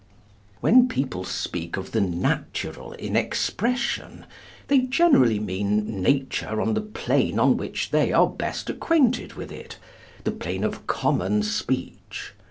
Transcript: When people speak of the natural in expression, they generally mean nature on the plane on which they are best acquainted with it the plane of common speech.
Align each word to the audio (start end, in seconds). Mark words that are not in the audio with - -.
When 0.61 0.87
people 0.87 1.23
speak 1.25 1.77
of 1.77 1.91
the 1.91 2.01
natural 2.01 2.93
in 2.93 3.15
expression, 3.15 4.25
they 4.67 4.79
generally 4.79 5.37
mean 5.39 6.01
nature 6.01 6.59
on 6.59 6.73
the 6.73 6.81
plane 6.81 7.37
on 7.37 7.55
which 7.55 7.91
they 7.91 8.11
are 8.11 8.25
best 8.27 8.67
acquainted 8.71 9.33
with 9.33 9.51
it 9.51 9.77
the 10.23 10.31
plane 10.31 10.63
of 10.63 10.87
common 10.87 11.43
speech. 11.43 12.33